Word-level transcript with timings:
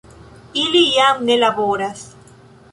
Ili 0.61 0.81
jam 0.95 1.23
ne 1.29 1.37
laboras. 1.45 2.05